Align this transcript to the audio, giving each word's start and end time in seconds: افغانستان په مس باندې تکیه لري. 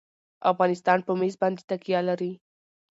افغانستان 0.51 0.99
په 1.07 1.11
مس 1.19 1.33
باندې 1.41 1.61
تکیه 1.69 2.01
لري. 2.09 2.31